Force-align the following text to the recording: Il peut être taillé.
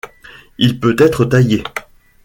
Il 0.57 0.79
peut 0.79 0.95
être 0.97 1.25
taillé. 1.25 1.63